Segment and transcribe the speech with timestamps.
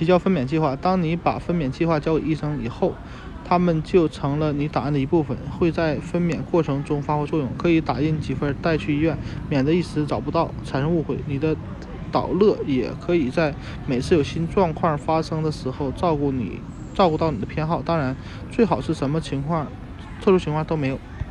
[0.00, 0.74] 提交分娩计划。
[0.74, 2.94] 当你把分娩计划交给医生以后
[3.44, 7.46] 他们就成了你档案的一部分会在分娩过程中发挥作用。
[7.58, 9.18] 可以打印几份带去医院
[9.50, 11.18] 免得一时找不到产生误会。
[11.26, 11.54] 你的
[12.10, 13.54] 导乐也可以在
[13.86, 16.60] 每次有新状况发生的时候照顾你
[16.94, 17.82] 照顾到你的偏好。
[17.82, 18.16] 当然
[18.50, 19.66] 最好是什么情况
[20.22, 20.98] 特殊情况都没有。